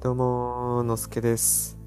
[0.00, 1.78] どうものすけです。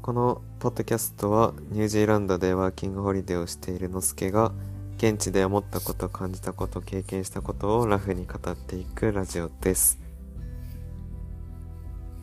[0.00, 4.52] このポッドキャストはニュージーランドでワーキングホリデーをしているのすけが
[4.96, 9.98] 現地で思ったこと感じたこと経験したことをラフに語っていくラジオです。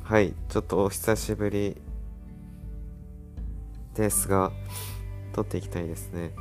[0.03, 1.79] はいちょっとお久しぶり
[3.93, 4.51] ですが
[5.33, 6.31] 撮っていきたいですね。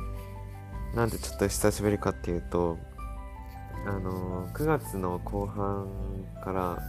[0.95, 2.77] なんでちょっと久しぶりかっていうと
[3.85, 5.89] あの9月の後半
[6.41, 6.81] から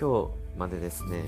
[0.00, 1.24] 今日までですね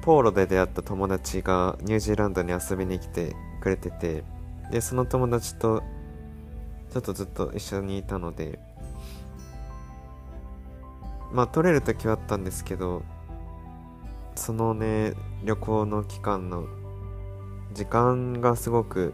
[0.00, 4.24] ポーロで出会った友達がニュージーランドに遊びに来てくれてて
[4.70, 5.82] でその友達と
[6.90, 8.58] ちょっとずっと一緒にいたので
[11.32, 13.02] まあ取れる時はあったんですけど
[14.34, 15.12] そのね
[15.44, 16.66] 旅行の期間の
[17.74, 19.12] 時間がすごく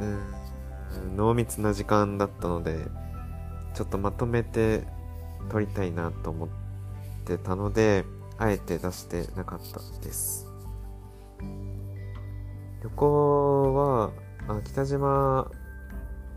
[0.00, 1.16] うん。
[1.16, 2.78] 濃密な時間だったので
[3.74, 4.82] ちょっとまとめて
[5.50, 6.48] 撮りたいなと思っ
[7.24, 8.04] てたので
[8.38, 10.46] あえて出してなかったです。
[12.82, 14.10] 旅行は
[14.48, 15.50] あ北島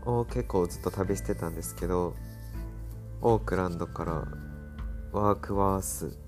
[0.04, 2.14] を結構ずっと旅してたんですけど
[3.22, 4.12] オークランドから
[5.12, 6.18] ワークワース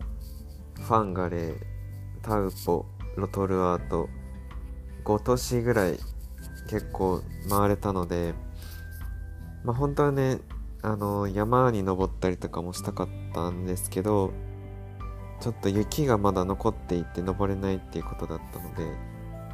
[0.77, 1.57] ファンガレー
[2.23, 4.09] タウポロトルアート
[5.05, 5.99] 5都市ぐらい
[6.67, 8.35] 結構回れたので
[9.65, 10.39] まあ本当はね
[10.83, 14.33] あの山に登ったりとかもしたかったんですけど
[15.41, 18.85] ちょっと雪がまだ残っていて登れないっていうことだったので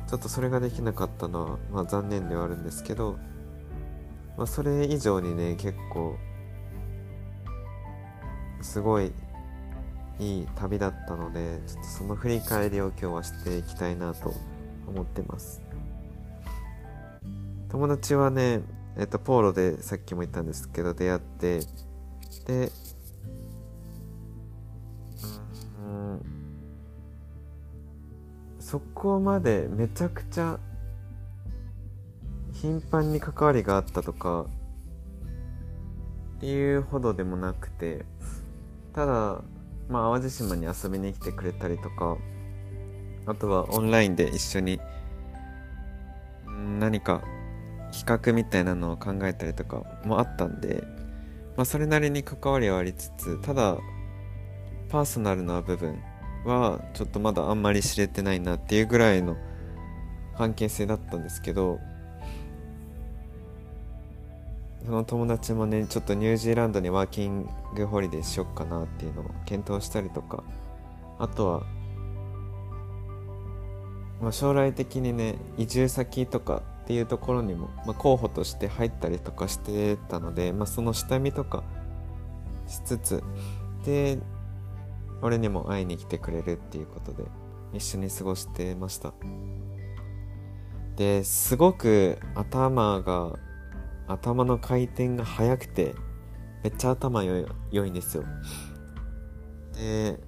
[0.07, 3.19] ちょっとそれができなかったのは、まあ、残念ではあるんですけど、
[4.37, 6.17] まあ、それ以上にね結構
[8.61, 9.13] すごい
[10.19, 14.35] いい旅だったのでちょっとその振り返りを今日はしていきたいなと
[14.87, 15.63] 思ってます。
[17.73, 18.61] 友達はね
[18.99, 21.61] えっと、ポーロでさっきも言ったんですけど出会って
[22.47, 22.71] で
[25.83, 26.21] うん
[28.61, 30.59] そこまでめちゃくちゃ
[32.53, 34.47] 頻繁に関わりがあったとか
[36.37, 38.05] っていうほどでもなくて
[38.95, 39.41] ただ
[39.89, 42.19] まあ淡路島に遊びに来てくれたりとか
[43.25, 44.79] あとはオンラインで一緒に
[46.79, 47.23] 何か
[47.93, 50.83] 企画みたいなのを考えたりとかもあったんで、
[51.57, 53.77] まあ、それなりに関わりはありつつただ
[54.89, 56.03] パーソナルな部分
[56.45, 59.37] はちょっとまだあんまり知れてないなっていうぐらいの
[60.37, 61.79] 関係性だったんですけど
[64.85, 70.43] その友達もねちょっとニュージーランドにワーキングホリデーしよっかなっていうのを検討したりとか
[71.19, 71.63] あとは、
[74.21, 81.65] まあ、将来的にね移住先とかっていうところにも、まあ、候補として入ったりとかしてたので、まあ、その下見とか
[82.67, 83.25] しつつ
[83.87, 84.19] で
[85.23, 87.25] 俺にも会いに来てくれるっていうことで
[87.73, 89.15] 一緒に過ごしてました。
[90.97, 93.39] ですごく頭が
[94.07, 95.95] 頭の回転が速くて
[96.63, 98.25] めっちゃ頭良い良いんですよ。
[99.73, 100.21] で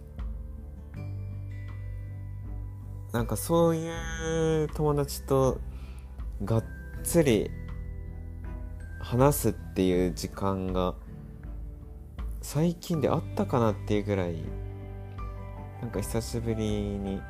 [3.12, 5.60] なんかそういう友達と
[6.42, 6.64] がっ
[7.04, 7.50] つり
[8.98, 10.94] 話すっていう時間が
[12.42, 14.42] 最近であったかなっていうぐらい
[15.80, 17.20] なんか久しぶりに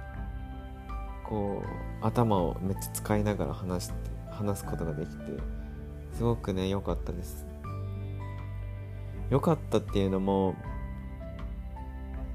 [1.25, 1.62] こ
[2.03, 3.94] う頭をめっちゃ使いながら話して
[4.31, 5.25] 話すことができて
[6.12, 7.47] すごくね良かったです。
[9.31, 10.54] 良かったっていうのも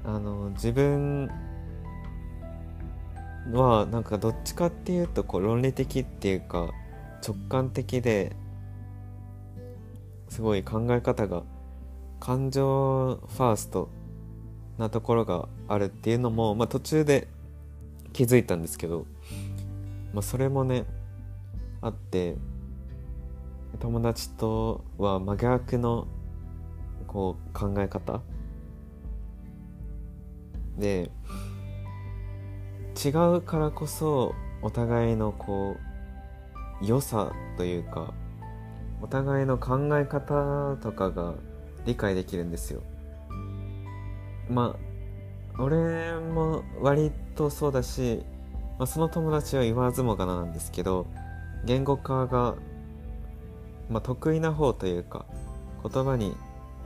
[0.04, 1.30] あの自分
[3.52, 6.70] はなんかどっちかっていうとこう論理的っていうか
[7.26, 8.32] 直感的で
[10.28, 11.42] すごい考え方が
[12.20, 13.90] 感情ファースト
[14.78, 17.28] なところがあるっていうのも、まあ、途中で
[18.12, 19.06] 気づいたんですけど、
[20.12, 20.84] まあ、それもね
[21.80, 22.36] あって
[23.78, 26.06] 友達とは真逆の
[27.06, 28.20] こう考え方
[30.78, 31.10] で
[32.96, 35.76] 違うからこそお互いのこ
[36.82, 38.12] う良さというか
[39.02, 41.34] お互いの考え方とかが
[41.86, 42.82] 理解できるんですよ。
[44.48, 48.24] まあ俺も割とそうだし、
[48.78, 51.06] まあ、その友達は言わずもがななんですけど
[51.64, 52.56] 言語化が、
[53.90, 55.26] まあ、得意な方というか
[55.82, 56.34] 言葉に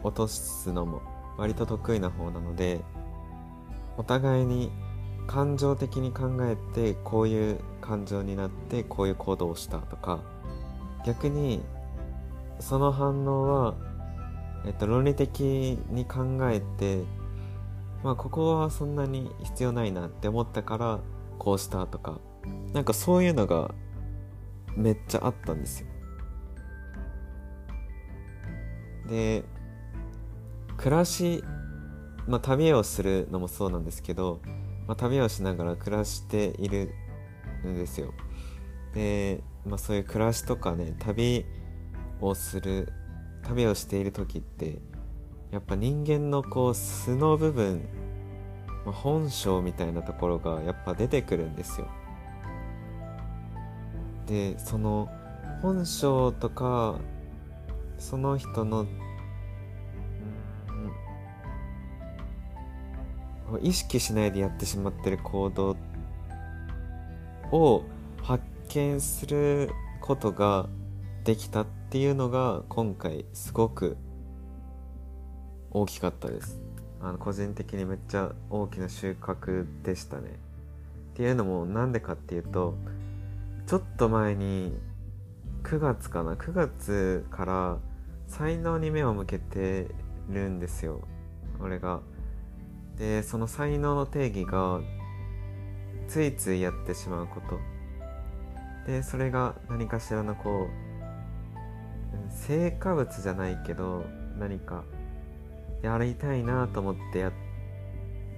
[0.03, 1.03] 落とすのも
[1.39, 2.81] 割と得意な方なので
[3.97, 4.73] お互いに
[5.27, 10.21] 感情的に考えてこういう感情になってこういう行動をしたとか
[11.07, 11.63] 逆に
[12.61, 13.75] その反応は、
[14.67, 17.03] えっと、論理的に考えて
[18.03, 21.01] まあここはそんなに必要ないなって思ったから
[21.39, 22.21] こうしたとか
[22.73, 23.75] なんかそういうのが
[24.77, 25.89] めっちゃあったんですよ。
[29.09, 29.45] で
[30.77, 31.45] 暮らし、
[32.27, 34.41] まあ、旅をするのもそうなんですけど、
[34.87, 36.95] まあ、旅をしながら暮らしている
[37.67, 38.13] んですよ。
[38.95, 41.45] で、まあ、そういう暮らしとかね旅
[42.21, 42.93] をする
[43.43, 44.79] 旅をしている時って
[45.51, 47.83] やっぱ人間のこう素の部分、
[48.85, 51.89] まあ、本性みたいなところがやっぱ出てくるんですよ。
[54.27, 55.09] でその
[55.61, 56.99] 本性とか
[57.99, 58.87] その人の、
[63.65, 65.75] 意識しないでやってしまってる行動
[67.51, 67.83] を
[68.23, 69.71] 発見する
[70.03, 70.69] ことが
[71.25, 73.97] できたっていうのが今回すごく
[75.71, 76.61] 大きかったです。
[77.01, 80.29] あの個人的にめっちゃ大きな収穫でしたね。
[81.13, 82.75] っていうのもなんでかっていうと
[83.67, 84.77] ちょっと前に
[85.63, 87.79] 9月かな9月から
[88.27, 89.89] 才能に目を向けて
[90.29, 91.01] るんですよ。
[91.63, 92.03] 俺が。
[92.99, 94.81] でその才能の定義が
[96.09, 97.59] ついついやってしまうこと。
[98.87, 104.05] でそれが何かしらのこう成果物じゃないけど
[104.39, 104.85] 何か
[105.83, 107.33] やりたいなと思ってやっ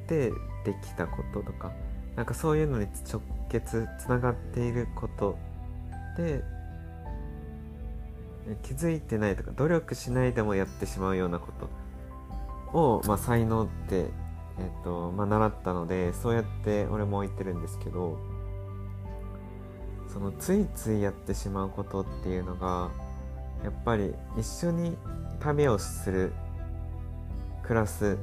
[0.06, 0.30] て
[0.64, 1.72] できたこととか。
[2.16, 3.20] なんかそういうのに直
[3.50, 5.38] 結つながっていること。
[6.16, 6.42] で
[8.62, 11.48] 気づいてないとか努力しないでもやってしまうようなこ
[12.72, 14.06] とを、まあ、才能って、
[14.58, 18.18] えっとまあ、習ったのでそうやって俺も言ってるんですけど
[20.08, 22.90] そのついついやってしまうことっていうのが
[23.62, 24.96] やっぱり一緒に
[25.40, 26.32] 旅をする
[27.62, 28.16] 暮らす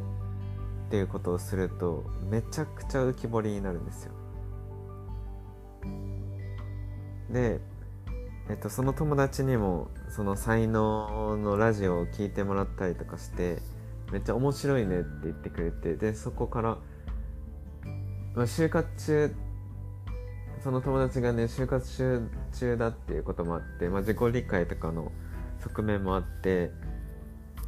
[0.88, 4.12] っていうことをするとめちゃくちゃ浮き彫りになるんですよ。
[7.30, 7.60] で、
[8.50, 13.58] えっと、その友達にもその才能のラジオを聞いてもらったりとかして
[14.14, 16.78] めっちゃ面白いねって言ってくれてでそこから、
[18.36, 19.36] まあ、就活中
[20.64, 25.12] その友達がね就活中中だっていうこともあって、まあ、自己理解とかの
[25.64, 26.70] 側面もあって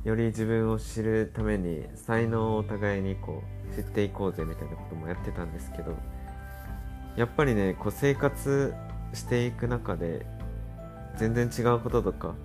[0.03, 3.41] より自分を知るために才能をお互いにこ
[3.71, 5.97] う知っていこうぜみたいなこともやってたんですけど
[7.17, 8.75] やっぱりねこう生活
[9.13, 10.27] していく中で
[11.17, 12.35] 全然違うこととか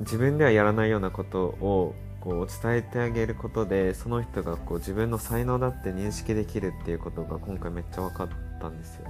[0.00, 1.94] 自分ではやらないようなことを
[2.26, 8.28] こう伝えてあげることでその人がこう自分の才能だって認識できるっていうことが今回めっちゃ分かっ
[8.60, 9.06] たんですよ。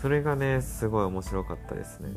[0.00, 2.10] それがねすごい面白かったですね。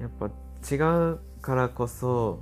[0.00, 0.30] やっぱ
[0.72, 0.76] 違
[1.14, 2.38] うからこそ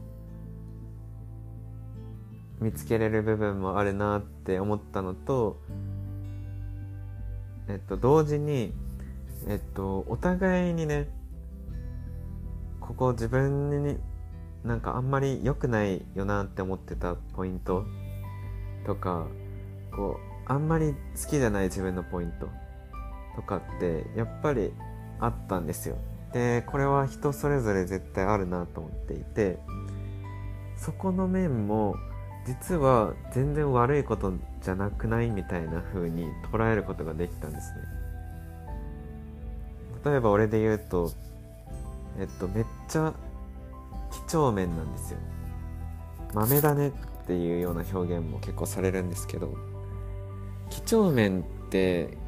[2.61, 5.63] 見つけれる部分もあるなって思ったのと
[7.69, 8.73] えっと、同時に、
[9.47, 11.09] えっと、お互いにね、
[12.89, 13.99] ここ自分に
[14.65, 17.85] なんかあんまり良くないよなって思ってたポイント
[18.87, 19.27] とか、
[19.95, 20.19] こ
[20.49, 22.49] う、あんまり好きじゃない自分のポイント
[23.37, 24.73] とかってやっぱり
[25.21, 25.97] あったんですよ。
[26.33, 29.59] で、これは人それぞれ絶対あるなと思っていて、
[30.79, 31.95] そこの面も
[32.47, 34.33] 実は全然悪いこと
[34.63, 37.83] じゃなくないみたいな風に捉えることができたんですね
[40.05, 41.13] 例えば俺で言うと
[42.19, 43.15] えっとめっちゃ
[44.11, 45.19] 几帳面なんですよ。
[46.35, 49.55] 豆だねっていうような表現も結構されるんですけど
[50.69, 52.19] 几帳面って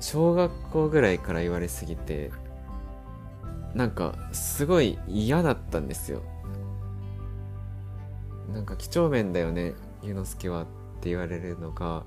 [0.00, 2.30] 小学校ぐらいから言われすぎて
[3.74, 6.22] なんかすごい嫌だったんですよ。
[8.52, 10.66] なんか几帳面だよねゆ之介はっ
[11.00, 12.04] て言われるのが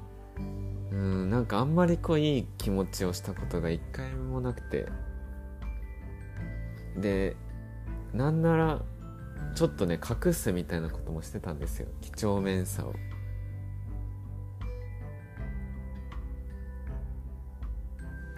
[0.92, 4.88] うんなんかあんまりこういい気持ちをしたことが一回もなくて。
[6.98, 7.36] で
[8.14, 8.82] なんなら
[9.56, 12.94] ちょっとね隠すみたいなこともしてたんですよ几帳面さを。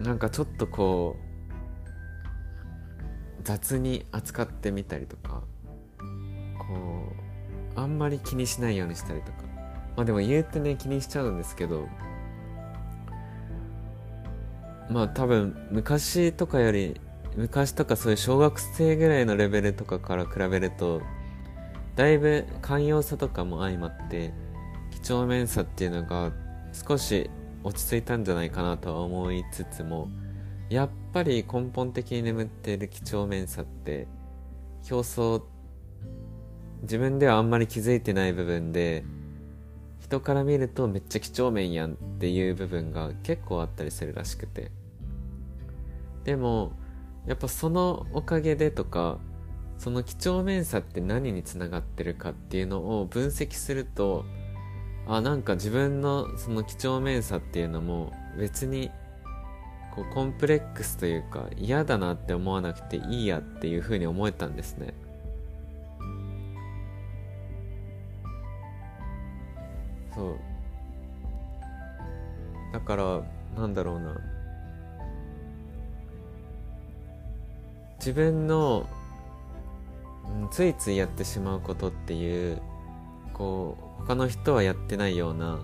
[0.00, 1.30] なんかちょっとこう
[3.42, 5.42] 雑に扱ってみたりとか
[6.58, 7.12] こ
[7.76, 9.42] うあんまり気にしないようにしたりとか
[9.96, 11.86] まあでも言うてね気にしちゃうんですけど
[14.88, 16.98] まあ多分昔とかより
[17.36, 21.00] 昔とかそういう小学生ぐらいのレベルとかから比べると
[21.96, 24.32] だいぶ寛容さとかも相まって
[24.90, 26.32] 几帳面さっていうのが
[26.72, 27.30] 少し
[27.62, 30.08] 落ち着いたんじゃないかなとは思いつつも
[30.68, 34.06] やっぱり根本的に眠っている几帳面さって
[34.90, 35.46] 表層
[36.82, 39.04] 自分ではあんまり気づいてない部分で
[40.00, 44.70] 人から見るとめっちゃ几帳面やんっていう部分が結構あったりするらしくて。
[46.24, 46.72] でも
[47.26, 49.18] やっぱそのおかげでとか
[49.78, 54.24] その几帳面さって何につながってるかっていうのを分析すると
[55.06, 58.90] あなんか自分のその几帳面さっていうのも別に
[59.94, 64.94] こうコンプレックスというか嫌だなって思わなくていいやっていうふうに思えたんですね。
[70.14, 70.36] そう。
[72.72, 73.22] だから
[73.56, 74.16] なんだろうな。
[78.00, 78.88] 自分の、
[80.46, 82.60] ん、ついついやってしまうことっていう
[83.34, 85.60] こう他の人はやってないような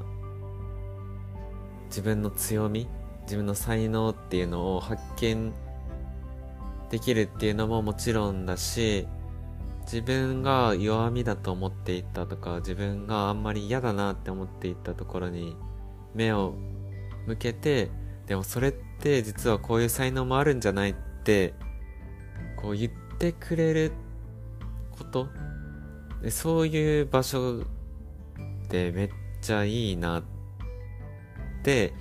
[1.87, 2.87] 自分の強み
[3.23, 5.53] 自分の才能っていうのを発見
[6.91, 9.09] できるっていうのももちろんだし
[9.83, 15.57] 自分が弱みだと思っていたとか自分があんまり嫌だなって思っていたところに
[16.15, 16.55] 目を
[17.27, 17.91] 向けて
[18.27, 21.55] でもそれって実はこういう才能もあるんじゃないって
[22.57, 23.93] こう言ってくれる
[24.91, 25.29] こと。
[26.23, 27.63] でそういう場所っ
[28.69, 29.11] てめっ
[29.43, 30.23] ちゃいいなっ
[31.63, 31.93] て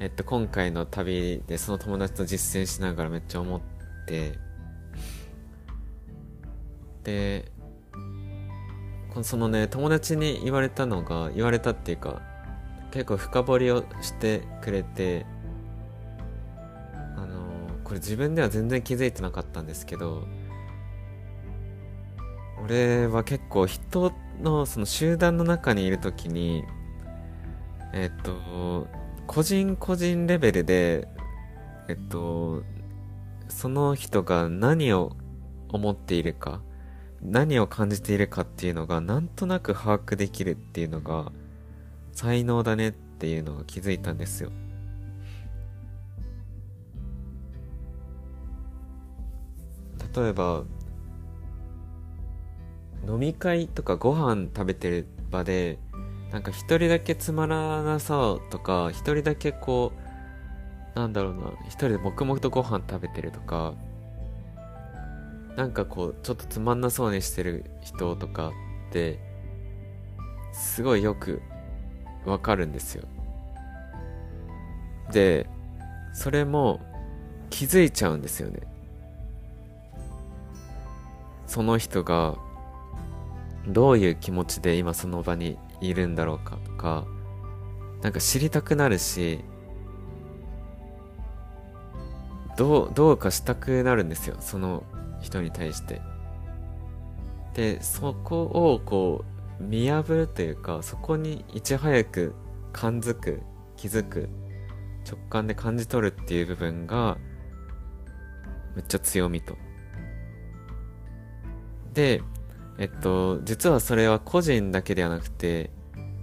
[0.00, 3.60] えっと、今回の旅でその友達と実践しながらめっちゃ思っ
[4.06, 4.38] て、
[7.04, 7.50] で、
[9.22, 12.20] そのね、友達に言われたのが、言われたっていうか、
[12.90, 15.26] 結構深掘りをしてくれて、
[17.94, 20.26] これ自分では全然気づいてなかったんですけど、
[22.64, 26.64] 俺は結構人のその集団の中にいる時に、
[27.92, 28.88] えっと、
[29.28, 31.06] 個人個人レベルで、
[31.88, 32.64] えっと、
[33.46, 35.12] その人が何を
[35.68, 36.62] 思っているか、
[37.22, 41.30] 何を感じているかっていうのがなんとなく把握できるっていうのが
[42.10, 44.50] 才能だねっていうのが気づいたんですよ。
[50.16, 50.64] 例えば
[53.06, 55.78] 飲み会とかご飯食べてる場で
[56.34, 59.92] なんか一人だけつまらなさとか、一人だけこ
[60.96, 63.74] う、なんだろうな、一人で黙々とご飯食べてるとか、
[65.56, 69.20] なんかこう、ちょっとつまんなそうにしてる人とかって、
[70.52, 71.40] すごいよく
[72.26, 73.04] わかるんですよ。
[75.12, 75.48] で、
[76.12, 76.80] それも
[77.48, 78.58] 気づいちゃうんですよね。
[81.54, 82.34] その人が
[83.68, 87.04] どういう気持ちで今その場にいるんだろうかとか、
[88.02, 89.38] なんか知りたくなるし、
[92.56, 94.82] どう、どうかしたくなるんですよ、その
[95.20, 96.02] 人に対して。
[97.54, 99.24] で、そこをこ
[99.60, 102.34] う、見破るというか、そこにいち早く
[102.72, 103.42] 感づく、
[103.76, 104.28] 気づく、
[105.08, 107.16] 直感で感じ取るっていう部分が、
[108.74, 109.56] めっちゃ強みと。
[111.94, 112.22] で、
[112.78, 115.70] えっと、実はそれは個人だけではなくて、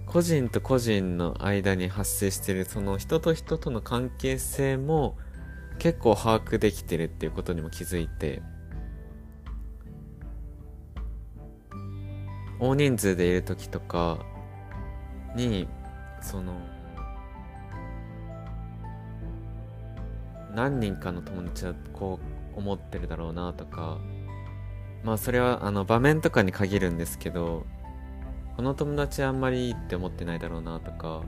[0.06, 5.16] 個人と個人の間に発生しているその人と人との関係性も
[5.78, 8.42] 結構把握できてるっていうことにも気づいて、
[12.60, 14.18] 大人数でいる時とか
[15.34, 15.66] に、
[16.20, 16.52] その、
[20.54, 22.20] 何人かの友達はこ
[22.54, 23.98] う思ってるだろうなとか、
[25.04, 27.66] まあそれはあの場面とかに限るんですけど
[28.56, 31.22] この友達あんまりいいって思ってないだろうなとか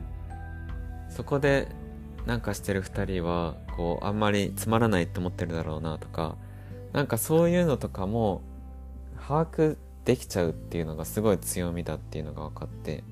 [1.08, 1.68] そこで
[2.26, 6.36] なんかしてる2人はこうあんまりつまらないって思ってるだろうなとか
[6.92, 8.42] なんかそういうのとかも
[9.26, 13.02] 把握できちゃうっていうのがすごい強みだっていうのが分かって。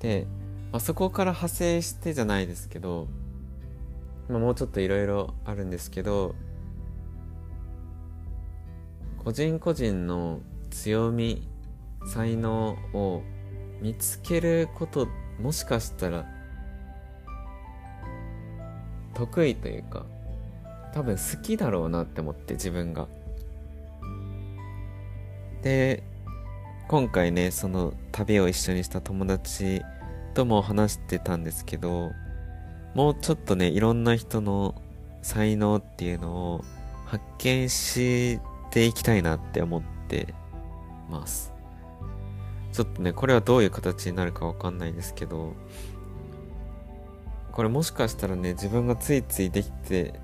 [0.00, 0.26] で、
[0.72, 3.06] まあ、そこから派生してじゃないですけど、
[4.28, 6.34] まあ、もうちょっといろいろあるんですけど
[9.24, 11.46] 個人個人の強み
[12.06, 13.22] 才能を
[13.80, 15.06] 見つけること
[15.40, 16.26] もしかしたら
[19.14, 20.06] 得意というか
[20.92, 23.06] 多分好きだろうなって思って自分が。
[25.62, 26.02] で
[26.88, 29.82] 今回ねその旅を一緒にした友達
[30.34, 32.10] とも話してたんですけど
[32.94, 34.74] もうちょっとねいろんな人の
[35.22, 36.64] 才能っていうのを
[37.06, 38.40] 発見し
[38.72, 40.34] ていきたいなって思って
[41.10, 41.52] ます。
[42.72, 45.54] ちょっとね、これはどういう形になるかわかんないですけど、
[47.52, 50.14] これもしかしたらね自分がついついできて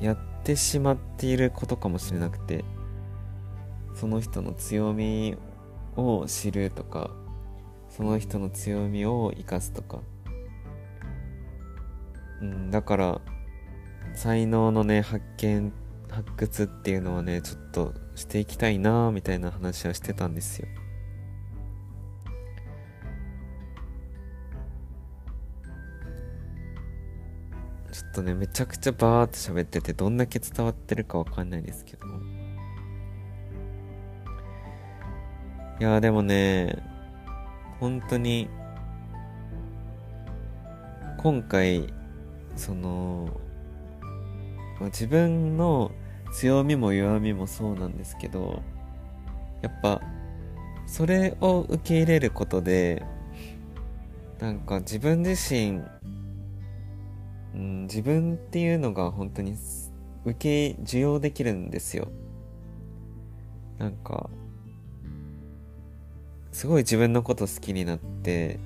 [0.00, 2.64] やってしまっていることかもしれなくて
[3.94, 5.36] その人の強み
[5.96, 7.10] を知るとか
[7.90, 10.00] その人の強みを生かすとか
[12.40, 13.20] うんだから
[14.14, 15.72] 才能のね発見っ
[16.12, 20.68] 発掘っていうのはねちょっとしていきたいなみたいな話はしてたんですよ。
[27.90, 32.06] ちょっとねめちゃくちゃバーって喋っててどんだけ伝わってるかわかんないですけど。
[35.80, 36.76] いやでもね
[37.80, 38.48] 本当に
[41.16, 41.92] 今回
[42.54, 43.28] その
[44.86, 45.90] 自分の
[46.32, 48.62] 強みも弱みもそうなんですけど
[49.60, 50.00] やっぱ
[50.86, 53.04] それを受け入れることで
[54.40, 55.82] なんか自分自身、
[57.54, 59.56] うん、自分っていうのが本当に
[60.24, 62.08] 受け受容できるんですよ。
[63.78, 64.30] なんか
[66.50, 68.58] すごい自分のこと好きになって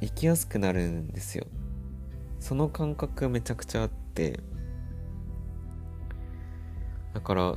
[0.00, 1.46] 生きやすくなるんですよ。
[2.38, 4.40] その感覚めちゃくちゃあって。
[7.14, 7.54] だから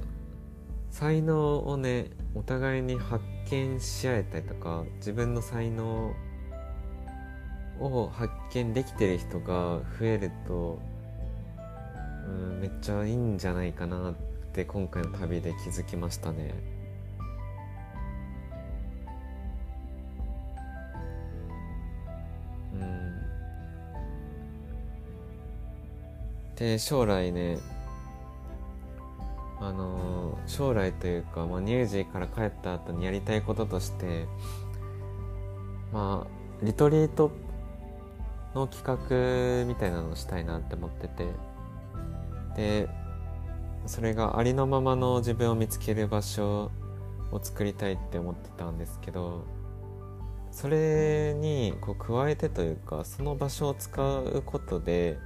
[0.92, 6.14] 才能をねお互いに発見し合えたりとか自分の才能
[7.80, 10.80] を発見できてる人が増えると
[12.28, 14.14] うんめっちゃいいんじゃないかなっ
[14.54, 16.76] て今回の旅で気づきましたね。
[26.56, 27.58] で将来ね
[29.68, 34.26] あの、将来というか、まあ、乳児から帰った後にやりたいこととして
[35.92, 37.32] まあリトリート
[38.54, 41.28] の企画みたいなのをしたいなって思ってて。
[42.56, 42.88] で
[43.86, 46.72] それがありのままの自分を見つける場所
[47.32, 49.46] を作りたいって思ってたんですけど
[50.52, 55.20] それにこう加えてというかその場所を使うことで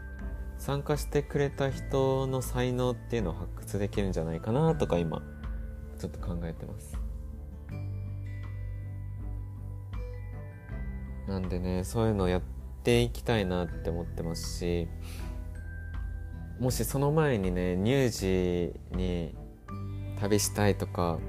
[0.60, 5.22] 参加してくれた人の才能っていうのを発掘できるんじゃないかなとか今
[5.98, 7.00] ちょっと考えてます。
[11.28, 12.42] なんでねそういうのをやっ
[12.84, 14.88] ていきたいなって思ってますし
[16.60, 19.36] もしその前にね乳児に
[20.20, 21.20] 旅したいとか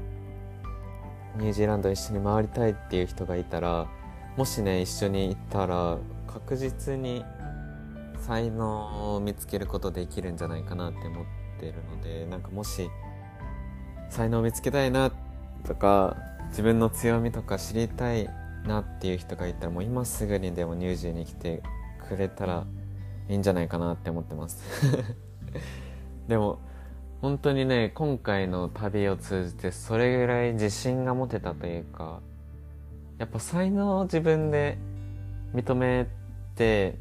[1.36, 3.88] ニュージーランド一緒に回りたいっていう人がいたら
[4.36, 7.22] もしね一緒に行ったら確実に
[8.20, 11.24] 才能を見つけることできるんじゃないかなって思っ
[11.58, 12.90] てるのでなんかもし
[14.08, 15.12] 才能を見つけたいな
[15.66, 16.16] とか
[16.48, 18.28] 自分の強みとか知りたい
[18.66, 21.62] なっていう人がいたらもう今すぐにでも乳児に来て
[22.08, 22.66] くれたら
[23.28, 24.62] いいんじゃないかなって思ってます。
[26.28, 26.58] でも
[27.20, 32.20] 本当にね今回の旅を通じてそれぐらい自信が持てたというか
[33.18, 34.78] やっぱ才能を自分で
[35.54, 36.06] 認め
[36.54, 36.98] て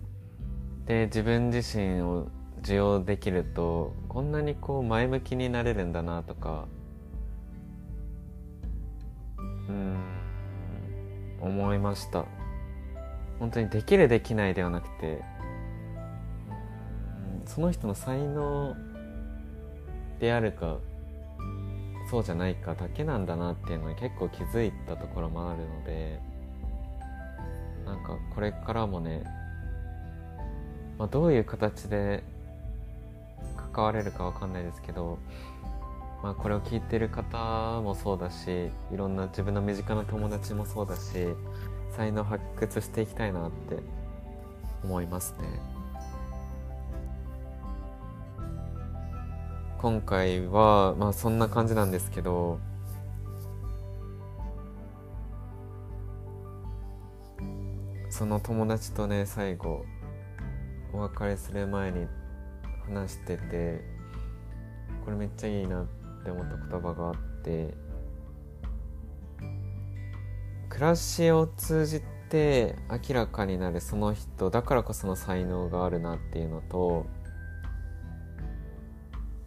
[0.90, 2.30] で自分自身を
[2.62, 6.68] 受容できるとこんなにこう前向きになれるんだなとか
[9.38, 9.98] うん
[11.42, 12.26] 思いました。
[13.38, 15.22] 本当にできるできないではなくて
[17.46, 18.76] その人の才能
[20.20, 20.80] であるか
[22.10, 26.20] そうじゃないかだけなんだなっていうのに結構気づいたところもあるので
[27.86, 29.24] なんかこれからもね
[31.00, 32.24] まあ、どういう形で
[33.74, 35.18] 関われるかわかんないですけど、
[36.22, 41.02] まあ、これを聞いてる方もそうだしいろんな自分の身近な友達もそうだし
[41.96, 43.78] 才能発掘していきたいなって
[44.84, 45.48] 思いますね。
[49.78, 52.60] 今回はまあそんな感じなんですけど
[58.10, 59.86] その友達とね最後
[60.94, 62.08] お別れする前に
[62.88, 63.84] 話してて
[65.06, 65.86] これめっちゃいいなっ
[66.24, 67.74] て思った言葉があって
[70.70, 77.06] 暮らしを通じて明らかになるその人だからこその才能があるなっていうのと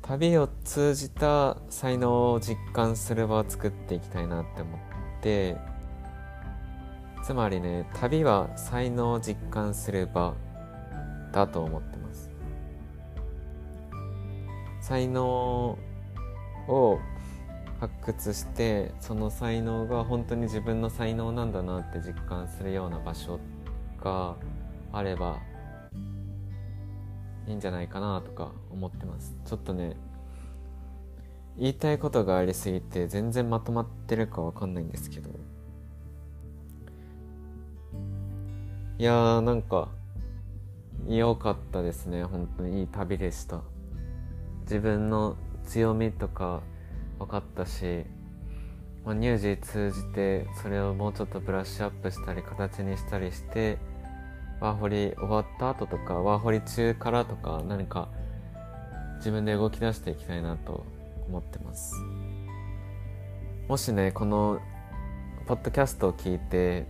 [0.02, 4.80] 旅を通じた才能を実感する場を作っていきたいなって思っ
[5.22, 5.56] て
[7.24, 10.34] つまりね旅は才能を実感する場
[11.32, 12.30] だと思ってます。
[14.80, 15.78] 才能
[16.68, 16.98] を
[17.80, 23.40] 発掘してその才能が本当に自分の才能なんだなって実感するような場所
[24.02, 24.36] が
[24.92, 25.38] あれば
[27.46, 29.36] いいんじゃないかなとか思ってます。
[29.44, 29.96] ちょっとね
[31.58, 35.30] 言いたいことがありすぎて全然まとまってるかわかんないんですけど。
[38.98, 39.88] いやーなんか
[41.08, 42.24] 良かったですね。
[42.24, 43.60] 本当にいい旅でした。
[44.62, 46.62] 自分の強みとか
[47.18, 48.04] 分かったし、
[49.04, 53.78] ま、乳児通じてそれをもうちょっとブラッシュアップしたり形にしたりして
[54.60, 58.08] ワーホリ終わった後とかワーホリ中からとか何か
[59.16, 60.84] 自分で動き出していきたいなと
[61.28, 61.94] 思ってます。
[63.68, 64.60] もしねこの
[65.46, 66.86] ポッドキャストを聞いて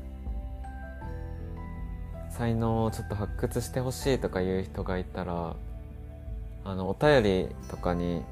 [2.33, 5.55] 才能をちょっと発掘してほしいとかいう人がいたら
[6.65, 8.23] あのお便りとかに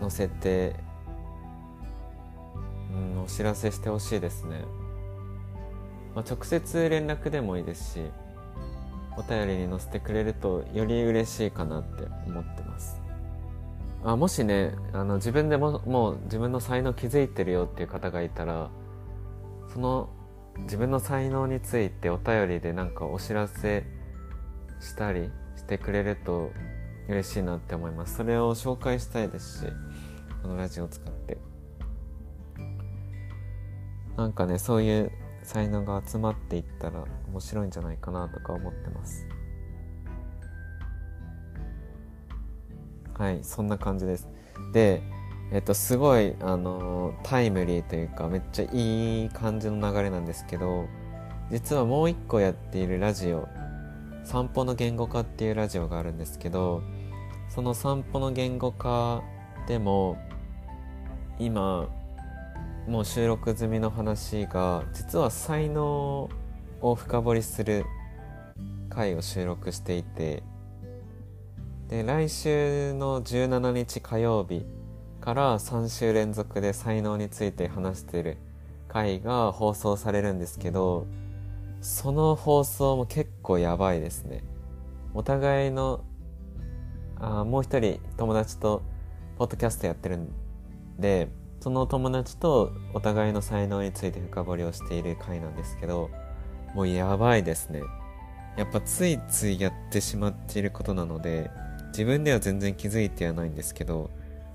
[0.00, 0.74] 載せて、
[2.92, 4.64] うん、お知らせしてほしいですね、
[6.14, 8.00] まあ、直接連絡でもいいですし
[9.16, 13.00] お便りに載せてくれるとより嬉しいかなって思ってます。
[14.04, 18.68] あもしねあの自分でももう自分の才能気づいてるよっていう方がいたら
[19.72, 20.10] その
[20.60, 23.84] 自分の才能についてお便りでなんかお知らせ
[24.80, 26.50] したりしてくれると
[27.08, 28.16] 嬉しいなって思います。
[28.16, 29.72] それを紹介したいですし
[30.42, 31.38] このラジオを使って。
[34.16, 39.28] なんかねそういう才能が集まっていったら面白いんじゃないかなとか思ってます。
[43.14, 44.28] はいそんな感じです。
[44.72, 45.02] で
[45.52, 50.86] えっとすごいあのタイムリーというかめっちゃいい感じの流れなんですけど
[51.50, 53.48] 実はもう一個やっているラジオ
[54.24, 56.82] 散歩の言語化っていうラジオがあるんですけど
[57.48, 59.22] その散歩の言語化
[59.68, 60.18] でも
[61.38, 61.88] 今
[62.88, 66.28] もう収録済みの話が実は才能
[66.80, 67.84] を深掘りする
[68.88, 70.42] 回を収録していて
[71.88, 74.66] で来週の17日火曜日
[75.26, 78.36] から3週連続で才能について話してる
[78.86, 81.08] 回が放送されるんですけど
[81.80, 84.44] その放送も結構やばいですね。
[85.14, 86.04] お互いの
[87.18, 88.82] あもう一人友達と
[89.36, 90.28] ポッドキャストやってるん
[91.00, 96.08] でその友達とお互いの才能について深掘りをしている回なんですけど
[96.72, 97.82] もうやばいですね。
[98.56, 101.50] やっぱついついやってしまっていることなので
[101.88, 104.08] 自分では全然気づいてはないんですけど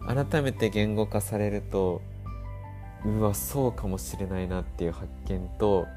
[0.08, 2.02] 改めて言語化されると
[3.06, 5.88] うわそうかもしれないなっていう発見と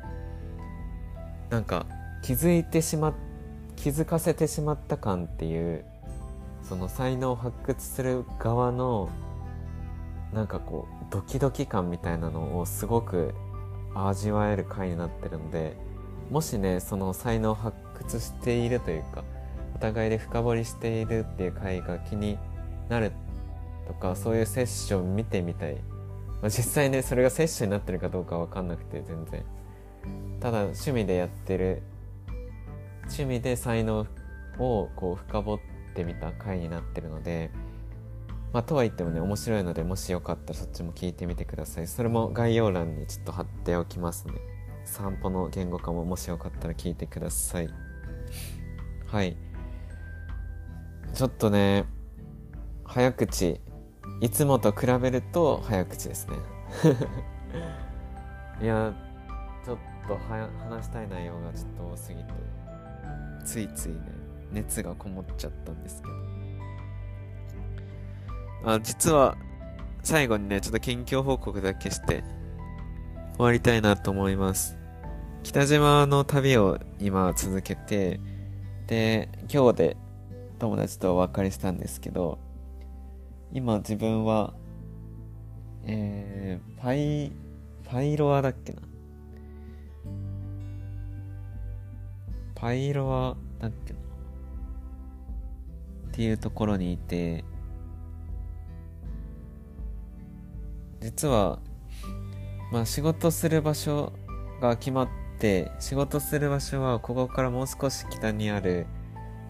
[1.50, 1.86] なんか
[2.22, 3.14] 気づいてしま
[3.76, 5.84] 気づかせてしまった感っていう
[6.62, 9.10] その才能を発掘する側の
[10.32, 13.34] なんかこうドキドキ感みたいなのをすごく
[13.94, 15.76] 味わえる回になってるので
[16.30, 19.22] もしねその才能を発掘しているというか
[19.74, 22.38] お互いで深掘りしているっていう回が気に
[22.88, 23.12] なる
[23.86, 25.80] とかそういうセッション見てみたい、ま
[26.44, 29.44] あ、実際ねそれがセッションになってるかどうかわかんなくて全然。
[30.40, 31.82] ただ趣味でやってる
[33.04, 34.06] 趣味で才能
[34.58, 35.58] をこう深掘っ
[35.94, 37.50] てみた回になってるので
[38.52, 41.86] まあとは言ってもね面白いのでもしよかったらそっちも聞いてみてください。
[41.86, 44.34] それも概要欄にちょっと貼っておきますね。
[44.84, 47.68] 散歩の言語化ももしよかったら聞いてください。
[49.06, 49.36] はい。
[51.14, 51.86] ちょっとね
[52.84, 53.60] 早口。
[54.20, 56.36] いつもと比べると早口ですね。
[58.62, 58.92] いや
[59.64, 62.32] ちょっとは話したい内容がちょっと多すぎて。
[63.44, 64.00] ついついね
[64.52, 66.14] 熱がこもっちゃったんですけど。
[68.72, 69.36] あ実は
[70.02, 72.24] 最後にねちょっと近況報告だけして
[73.36, 74.78] 終わりたいなと思います。
[75.42, 78.20] 北島の旅を今続けて
[78.86, 79.96] で今日で
[80.58, 82.38] 友達とお別れしたんですけど
[83.54, 84.52] 今自分は
[85.86, 87.30] えー、パイ
[87.88, 88.80] パイロアだっけな？
[92.54, 93.98] パイロアだっけな？
[93.98, 94.02] っ
[96.12, 97.44] ていうところにいて
[101.00, 101.58] 実は
[102.72, 104.12] まあ仕事する場所
[104.60, 108.86] が決まって仕事する場所はここからもう少し北にある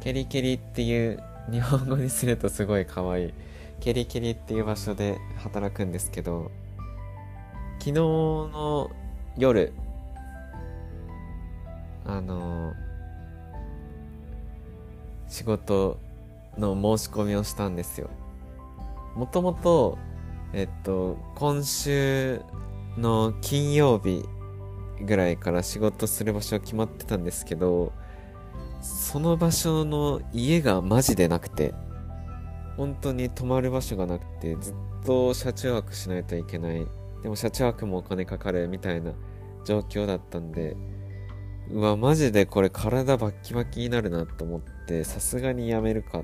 [0.01, 3.35] ケリケリっていう日本語にするとすごい可愛い
[3.81, 6.51] ケリケリっていう場所で働くんですけど
[7.79, 8.91] 昨日の
[9.37, 9.73] 夜
[12.05, 12.73] あの
[15.29, 15.99] 仕事
[16.57, 18.09] の申し込みをしたんですよ。
[19.17, 19.99] もともと
[20.53, 22.41] えっと今週
[22.97, 24.25] の金曜日
[25.05, 27.93] ぐらいから仕事する場所決まってたんですけど
[28.81, 31.75] その場所の家がマジでなくて
[32.77, 36.87] 本当に泊まる場所がなくてずっと車中泊しないといけない。
[37.23, 39.13] でも車中泊もお金かかるみたいな
[39.65, 40.77] 状況だったんで
[41.71, 46.23] うわマジでこれ体バッキバキになるなと思ってさすがにやめるか。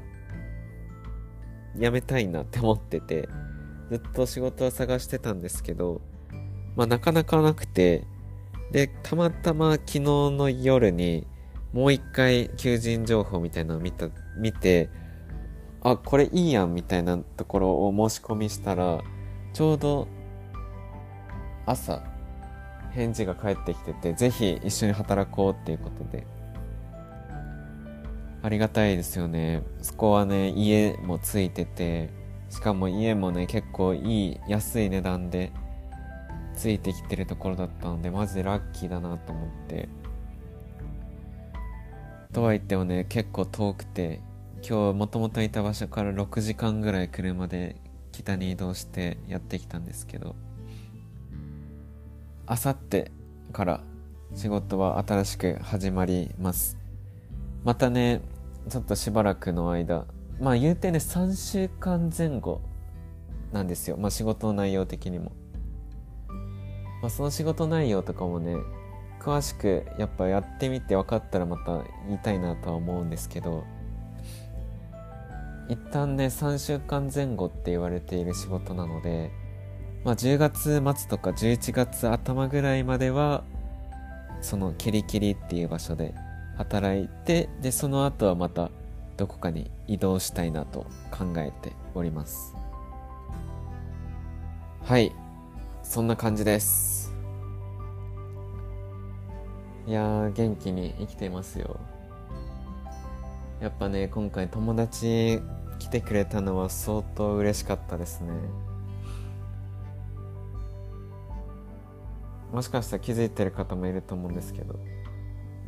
[1.78, 3.28] やめたいなって思ってて
[3.90, 6.00] ずっと仕事を探してたんですけど
[6.76, 8.04] まあなかなかなくて
[8.72, 11.26] でたまたま昨日の夜に
[11.72, 14.90] もう一回求人情報みたいなのを見た見て
[15.82, 19.00] あこれいいやんみたいなところを申し込みしたら
[19.52, 20.08] ちょうど
[21.66, 22.02] 朝
[22.92, 26.26] 返事が返ってきててぜひ一緒に働こうっていうことで。
[28.42, 29.62] ありがたいですよね。
[29.82, 32.10] そこはね家もついてて
[32.48, 35.52] しかも家もね結構いい安い値段で
[36.56, 39.88] ついてきてるところだったのでマジでラッキーだなと思って。
[42.32, 44.20] とは言ってもね結構遠くて
[44.62, 47.76] 今日もともといた場所から6時間ぐらい車で
[48.12, 50.36] 北に移動してやってきたんですけど
[52.46, 53.10] あさって
[53.52, 53.80] から
[54.34, 56.78] 仕事は新しく始まります。
[57.64, 58.20] またね
[58.68, 60.06] ちょっとしばらくの間
[60.40, 62.60] まあ言うてね3週間前後
[63.52, 63.96] なんですよ。
[63.96, 65.32] まあ仕事の内容的にも。
[67.02, 68.56] まあその仕事内容とかもね
[69.20, 73.64] 詳しくやっぱやってみて分かったらまた言いたいなとは思うんですけど
[75.70, 79.30] 一旦ね3週間前後って言われている仕事なので、
[80.04, 83.44] まあ、10月末とか11月頭ぐらいまでは
[84.42, 86.12] そのキリキリっていう場所で
[86.56, 88.72] 働いてでその後はまた
[89.16, 92.52] どこかに移動したいなと考えております。
[94.82, 95.12] はい。
[95.84, 97.14] そんな感じです。
[99.86, 101.78] いや元気に生きていますよ。
[103.60, 105.40] やっぱね今回友達
[105.90, 108.30] てくれたのは相当嬉しかったですね。
[112.52, 114.74] もしかしたら気づいてる方もいると思うんですけど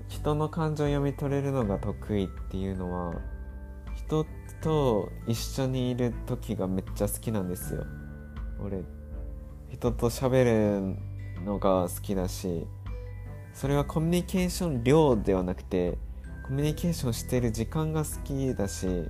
[0.09, 3.15] 人の感情を読み取れるのが得意っていうのは
[3.95, 4.27] 人
[4.61, 7.85] と一緒にいる時がめっちゃ好きなんですよ。
[8.65, 8.83] 俺
[9.71, 10.97] 人と喋る
[11.45, 12.67] のが好きだし
[13.55, 15.99] それはコミュニケーション量ではなくて
[16.45, 19.09] コミュニケーションしてる時間が好きだし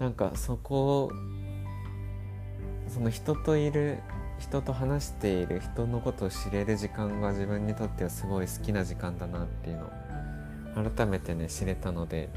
[0.00, 1.12] なんかそこを
[2.88, 3.98] その人といる
[4.38, 12.30] 人と話している人のことを知れる時間が自分にとってはすごい好きな時間だなっていうのを改めてね知れたので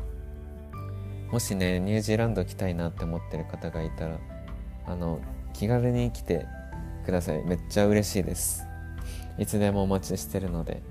[1.32, 4.19] もしねニュージーランド来たいなって思ってる方がいたら
[4.86, 5.19] あの
[5.54, 6.45] 気軽に来て
[7.06, 7.43] ください。
[7.43, 8.65] めっちゃ嬉しいです。
[9.38, 10.82] いつでもお待ちしてるので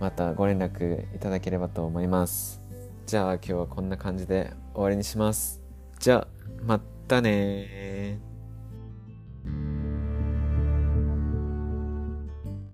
[0.00, 2.63] またご連絡いただければと思います。
[3.06, 5.60] じゃあ今日はこんな感じで終わりにします。
[5.98, 6.28] じゃあ、
[6.62, 8.18] またね